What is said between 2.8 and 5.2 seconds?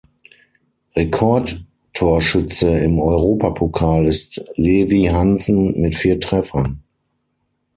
Europapokal ist Levi